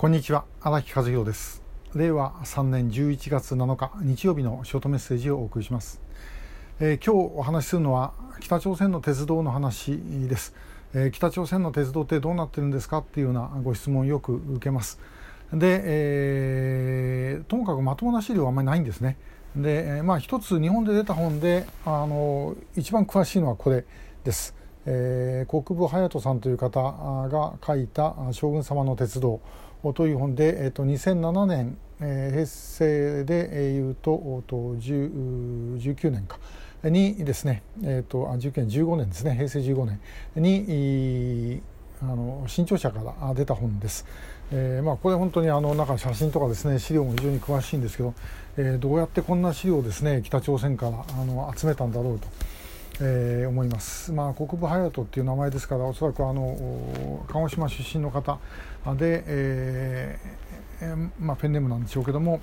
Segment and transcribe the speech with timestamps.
[0.00, 0.46] こんにちは。
[0.62, 1.62] 荒木和弘です。
[1.94, 6.00] 令和3年11月7日日曜日のショートメッセージをお送りします、
[6.80, 10.54] えー、今日お話しするのは北朝鮮の鉄道の話です、
[10.94, 14.98] えー、北朝鮮の鉄道ってどうなってるんですかっていうようなご質問をよく受けます。
[15.52, 19.18] で、えー、ともかくまともな資料はあんまりないんですね。
[19.54, 23.84] で、まあ一つ日本で出た本であの一番詳しいのはこれ
[24.24, 24.54] です、
[24.86, 26.80] えー、国分隼人さんという方
[27.28, 29.40] が書いた「将軍様の鉄道」
[29.94, 33.34] という本で、えー、と2007年、えー、平成で
[33.72, 36.38] いうとと19年か
[36.84, 40.00] にですね、えー、とあ19年15年ですね平成15年
[40.36, 41.62] に
[42.02, 44.06] あの新潮社から出た本です。
[44.52, 48.14] えーまあ、これ本当にあの中写真とかですね資料も非常に詳しいんですけど、
[48.56, 52.26] えー、どうやってこんな資料をですね北朝鮮からあの集めたんだろうと。
[53.02, 58.38] えー、思います、まあ、国分隼人っていう名前ですからおそらくあの鹿児島出身の方
[58.98, 62.40] で、えーまあ、ペンネームなんでしょうけども、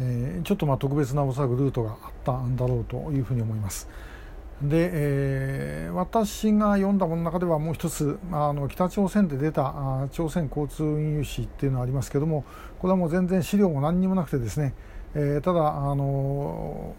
[0.00, 3.88] えー、ちょっとまあ特別なおそらくルートがあったんだろうというふうに思います。
[4.62, 12.44] で、えー、私が読んだものの中ではもう一つあの北朝鮮で出たあ朝鮮交通運輸史っていうのがありますけども
[12.78, 14.72] これはもう全然資料も何にもなくてですね、
[15.14, 16.94] えー、ただあの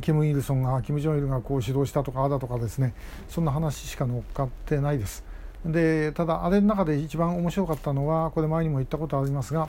[0.00, 2.94] キム・イルソンがキム・ジョンイルがこう指導したとかあだとかですね
[3.28, 5.24] そんな話しか乗っかってないです。
[5.64, 9.68] でただあれの中で一番面白かったのはこれ前にも言ったことありますが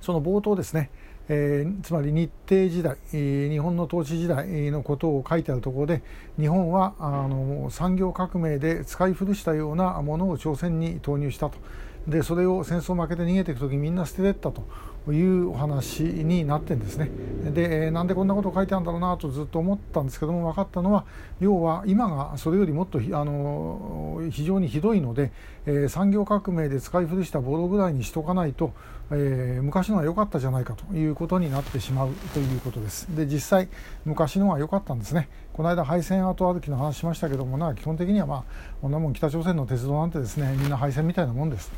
[0.00, 0.90] その冒頭ですね、
[1.28, 6.02] えー、つまり日程時代、日本の統治時代のことを書いてあるところで
[6.40, 11.58] 日本はあの産業革命で使い古したようなものを朝鮮に投入したと。
[12.06, 14.62] でそれを戦争負けて逃げていく時みんな捨ててったと
[15.10, 17.10] いうお話になってんですね。
[17.52, 21.04] でなんでこんなことを書いてあるんだろうなとずっと思ったんですけども分かったのは
[21.40, 25.32] 要は今がそれよりもっとあの非常にひどいので、
[25.66, 28.72] えー、産業革命で使い古したボロぐらいにしとかないと、
[29.10, 33.06] えー、昔のは良かったじゃないかということになってしまうということです。
[33.16, 33.68] で実際
[34.04, 35.28] 昔のは良かったんですね。
[35.54, 38.44] この間廃線跡歩きの話しましたけどもな基本的にはまあ
[38.80, 41.70] こんなもん北朝鮮の鉄道なんてですねみんな廃線みたいなもんです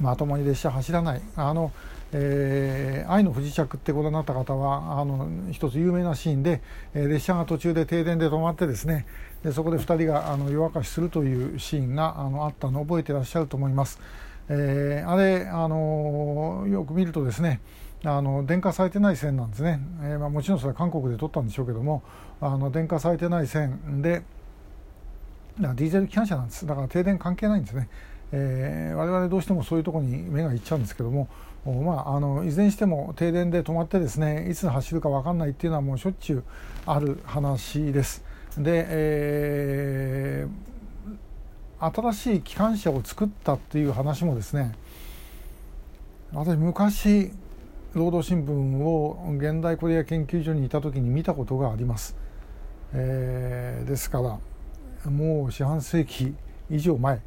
[0.00, 1.72] まともに列車走らないあの、
[2.12, 6.62] えー、愛の不時着ってご覧になった方はあの一つ有名なシーンで、
[6.94, 9.06] えー、列車が途中で停電で止まってですね
[9.42, 14.00] でそこで2人があの夜明かしするというシーンがあのあったのを覚えていらっしゃると思います。
[14.52, 17.60] えー、あれあのよく見るとですね
[18.04, 22.02] あの電化されてない線なんですね、えーまあ、もちろんそれは韓国で撮ったんでしょうけども
[22.40, 24.22] あの電化されてない線で
[25.58, 26.66] ディーゼル機関車なんです。
[26.66, 27.88] だから停電関係ないんですね。
[28.32, 31.28] えー、我々どうしてもそういうところに目がいっちゃうんですけども、
[31.66, 36.44] まあ、あのいずれにしても停電で止まってですねいつ走るか分かんないっていうのはもうしょっちゅう
[36.86, 38.24] ある話です。
[38.56, 44.72] で、えー、新しい機関車を作ったっていう話もですね
[46.32, 47.32] 私昔
[47.94, 52.16] 労働新聞を現代コリア研究所にいた時に見たことがあります。
[52.92, 56.34] えー、ですからもう四半世紀
[56.68, 57.20] 以上前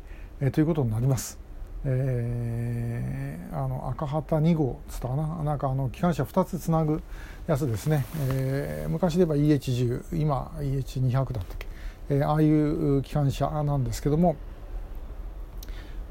[0.44, 1.40] えー、ということになります。
[1.86, 5.44] えー、あの赤旗2号つったかな？
[5.44, 7.02] なんかあの機関車2つつなぐ
[7.46, 11.68] やつですね、えー、昔で言えば EH10 今 EH200 だったっけ、
[12.10, 14.38] えー、ああいう機関車なんですけども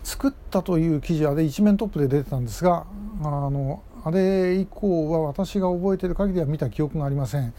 [0.04, 2.84] 作ったという記事あれ一面トップで出てたんですが
[3.22, 7.52] あのあれ以降は私が覚えている限りは見た記憶がありません。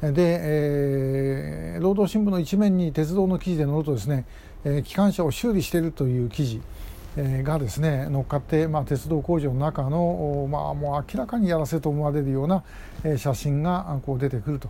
[0.00, 4.26] で、えー、労働新聞の一面に鉄道の記事で載るとですね、
[4.64, 6.62] えー、機関車を修理しているという記事、
[7.16, 12.62] えー、がですね乗っかって、まあ、鉄道工場の中の、まあ、もう明らかにやらせと思われるような、
[13.02, 14.68] えー、写真がこう出てくると。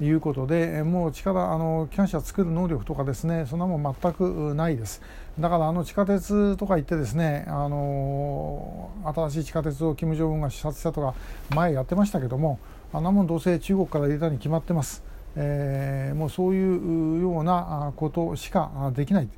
[0.00, 5.00] いうことでもう力あの機関車作る能力とかですねそんなもん全くないです。
[5.38, 11.14] だからあの地下鉄とか行ってですねあの新しい地下鉄を金正恩が視察したとか
[11.54, 12.58] 前やってましたけども
[12.92, 15.02] あんなもんどうせ中国から入れたに決まってます、
[15.36, 19.28] えー、もうそういうようなことしかできない、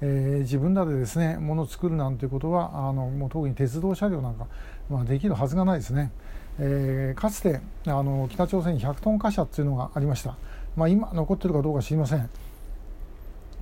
[0.00, 4.46] えー、自分らでですねものを作るなんていうことはあのもう特に鉄道車両なんか、
[4.88, 6.12] まあ、できるはずがないですね、
[6.60, 10.36] えー、かつてあの北朝鮮に100トン貨車っていうのがありました、
[10.76, 12.28] まあ、今残っているかどうか知りません。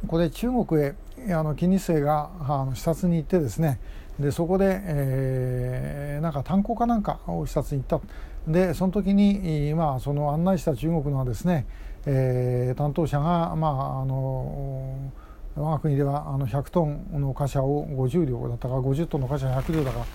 [0.06, 0.94] これ中国へ
[1.32, 3.80] あの金日成があの視察に行ってですね。
[4.20, 8.06] でそこで、えー、なんか炭鉱かなんかを視察に行った。
[8.50, 11.66] でその時に、まあ、その案内した中国のですね、
[12.06, 15.10] えー、担当者が、まあ、あの
[15.56, 20.06] 我が国ではあの100トンの貨車を50両だったか50トンの貨車100両だか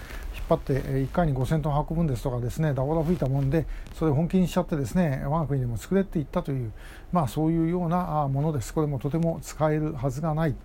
[0.51, 3.65] 張って1回に5000トン運ぶんですとかですねダボダ吹いたもんで
[3.98, 6.71] それを本気にしちゃってですね我が国でも作れって言ったという、
[7.12, 8.74] まあ、そういうようなものです。
[8.74, 10.56] これもとても使えるはずがない。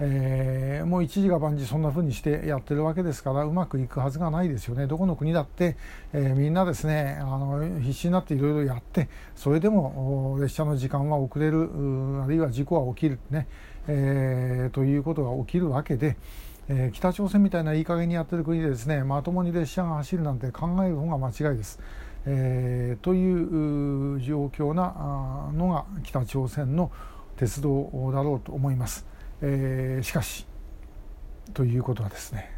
[0.00, 4.86] えー、もう一時が万事そんな風にしてやってるわけですからうまくいくはずがないですよね。
[4.86, 5.76] どこの国だって、
[6.12, 11.68] えー、みんなですねあの必死になっていろいろやってそれでも列車の時間は遅れる
[12.22, 13.48] あるいは事故は起きるね、
[13.88, 16.16] えー、ということが起きるわけで。
[16.70, 21.80] えー、北朝鮮みたいないい加減にやってる国でですねまともに列車が走るなんて考える方が間違いです。
[22.26, 26.92] えー、という状況なのが北朝鮮の
[27.36, 29.06] 鉄道だろうと思います。
[29.40, 30.46] えー、しかし
[31.54, 32.50] ということはですね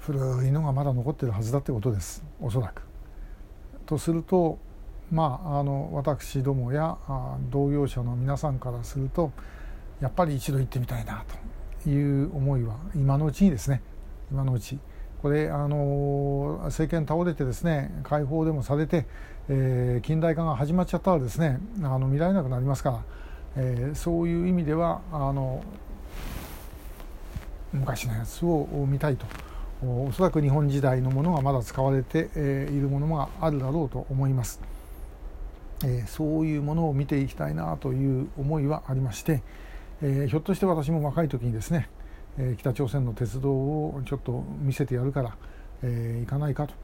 [0.00, 2.82] 古いのがまだ残ってるはずだってことですおそらく。
[3.86, 4.58] とすると
[5.10, 6.96] まああの私どもや
[7.50, 9.32] 同業者の皆さんからすると
[10.00, 11.24] やっぱり一度行ってみたいな
[11.84, 13.82] という思いは今のうちにですね
[14.30, 14.78] 今のうち。
[15.22, 19.06] これあの政権倒れてですね解放でもされて、
[19.50, 23.04] えー、近代化が始まっちゃったらですねあの見られなくなりますから、
[23.56, 25.62] えー、そういう意味ではあの
[27.74, 29.26] 昔のやつを見たいと。
[29.82, 34.60] おそらく日本時代のものがまだ使われているものがあるだろうと思います、
[35.84, 39.42] えー、そういうものを見ていきたいなという思いはありまして、
[40.02, 41.88] えー、ひょっとして私も若い時にですね
[42.38, 45.36] え北朝鮮の鉄道をちょっと見せてやるから、
[45.82, 46.74] え、行かないかと、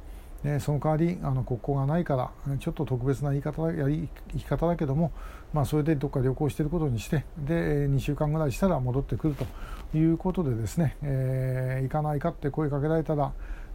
[0.44, 5.12] ね、その代わりあの国交がないからちょっと特別な言い方やり生き方だけども、
[5.52, 9.46] まあ、それでどっか旅行してることにしてで2週間ぐらいしたら戻ってくると
[9.96, 13.32] いうことでですね、え、行かないかって声かけられたら、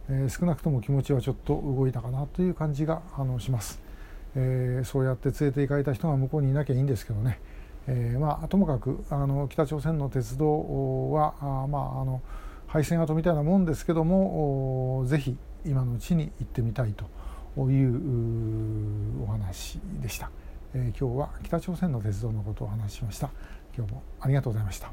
[0.08, 3.91] え、少なくとも気持ちはちょっと動いたかなという感じがあのします。
[4.34, 7.40] えー、そうやって連れて行かれた人が向こうにいなきゃいいんですけどね。
[7.88, 12.22] えー、まあ、ともかくあの北朝鮮の鉄道はあ、まあ、あの
[12.68, 15.36] 廃線跡みたいなもんですけどもぜひ
[15.66, 20.30] 今のうちに行ってみたいというお話でした、
[20.74, 23.30] えー、今日は北朝鮮の鉄道のことをお話ししました。
[23.76, 24.90] 今日もありがとうございました。